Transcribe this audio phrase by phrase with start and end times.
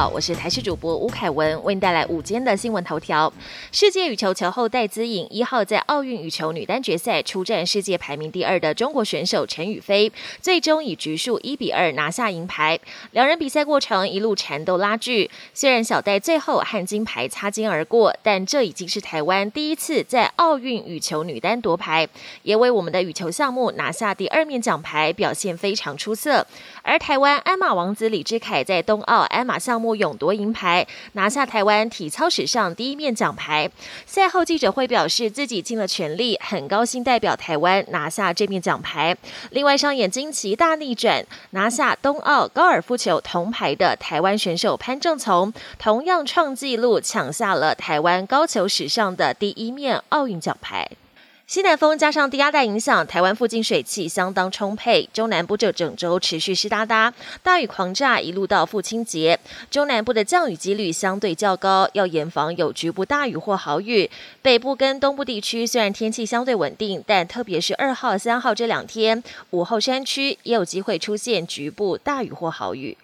[0.00, 3.30] 好，我是台视主播吴凯文，为您带来午间的新闻头条。
[3.70, 10.10] 世界羽球球后戴资颖一号在奥运羽球女单决赛出战世界排名第二的中国选手陈雨菲，
[10.40, 12.80] 最终以局数一比二拿下银牌。
[13.10, 22.08] 两人比赛过程一路缠斗拉锯，虽然小戴最后和金牌擦肩而过，但这已经是台湾第一次在奥运羽球女单夺牌，
[22.42, 26.46] 也为我们的羽球项目拿下第二面奖牌，表现非常出色。
[26.80, 33.70] 而台湾鞍马王子李志凯在冬奥鞍马项目勇夺银牌，拿下台湾体操史上第一面奖牌。
[34.06, 39.16] 赛后记者会表示，自己尽了全力，很高兴代表台湾拿下这面奖牌。
[39.50, 50.88] 另外，上演惊奇大逆转，拿下冬奥高尔夫球铜牌的台湾选手潘正从，同样创纪录，抢下了台湾高球史上的第一面奥运奖牌。
[51.50, 55.10] 西南风加上低压带影响，台湾附近水汽相当充沛。
[55.12, 57.12] 中南部这整周持续湿哒哒，
[57.42, 59.36] 大雨狂炸，一路到父亲节。
[59.68, 64.08] 中南部的降雨几率相对较高，要严防有局部大雨或豪雨。
[64.40, 72.96] 北部跟东部地区虽然天气相对稳定，但特别是二号、三号这两天，午后山区也有机会出现局部大雨或豪雨。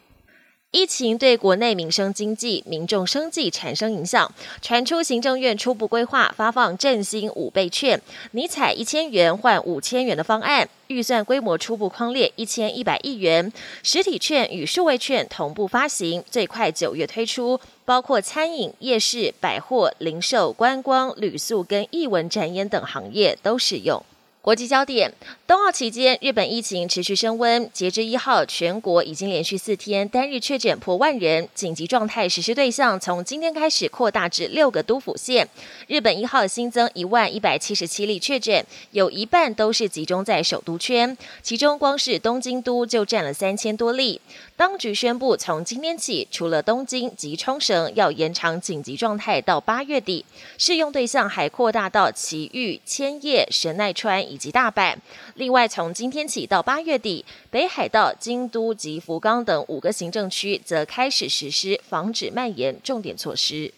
[0.73, 7.99] 疫情对国内民生经济、民众生计产生影响，传出行政院初步规划发放振兴五倍券，
[8.33, 13.51] 拟采一千元换五千元的方案，预算规模初步框列一千一百亿元，
[13.83, 24.05] 实体券与数位券同步发行，最快九月推出，包括餐饮、夜市、百货、零售、观光、旅宿跟艺文展演等行业都适用。
[24.47, 25.13] 国际焦点：
[25.45, 27.69] 冬奥期间，日本疫情持续升温。
[27.73, 35.49] 截至一号，全国已经连续四天单日确诊破万人，紧急状态实施对象从今天开始扩大至六个都府县。
[35.89, 44.21] 日本一号新增一万一百七十七例确诊，有一半都是集中在首都圈，其中光是东京都就占了三千多例。
[44.57, 50.25] 当局宣布，从今天起，除了东京及冲绳要延长紧急状态到八月底，
[50.57, 54.36] 适用对象还扩大到埼玉、千叶、神奈川。
[54.37, 54.95] 以及大阪。
[55.37, 63.73] 另外，从今天起到八月底，北海道、京都及福冈等五个行政区则开始实施防止蔓延重点措施。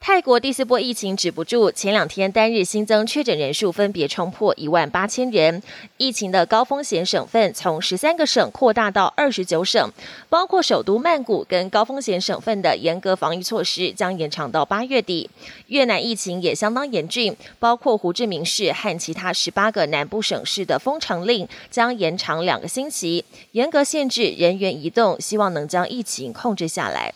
[0.00, 5.62] 泰国第四波疫情止不住，前两天单日新增确诊人数分别冲破一万八千人。
[5.98, 9.92] 疫情的高风险省份从十三个省扩大到二十九省，
[10.30, 15.28] 包括首都曼谷跟高风险省份的严格防疫措施将延长到八月底。
[15.66, 27.12] 越南疫情也相当严峻，包括胡志明市和其他十八个南部省市的封城令将延长两个星期，严格限制人员移动，希望能将疫情控制下来。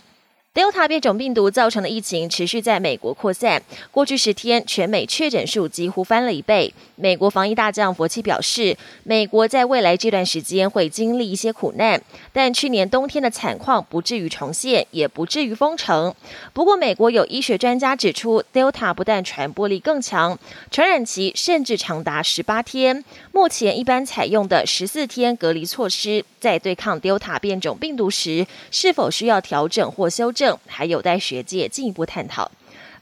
[0.55, 3.63] Delta 变种病毒造成的疫情持续在美国扩散。
[3.91, 6.75] 过去十天，全美确诊数几乎翻了一倍。
[6.97, 11.99] 美国防疫大将佛奇表示，美国在未来这段时间会经历一些苦难，
[12.35, 16.15] 但去年冬天的惨况不至于重现，也不至于封城。
[16.53, 20.39] 不过，美国有医学专家指出，Delta 不但传播力更强，
[20.71, 23.03] 传染期甚至长达十八天。
[23.33, 30.42] 目前一般采用的十四天隔离措施，在对抗 Delta 变种病毒时，是否需要调整或修正？
[30.67, 32.51] 还有待学界进一步探讨。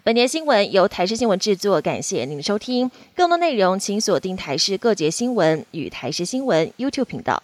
[0.03, 2.91] 本节新闻由台视新闻制作，感谢您的收听。
[3.15, 7.43] 更多内容请锁定台视各节新闻与台视新闻 YouTube 频道。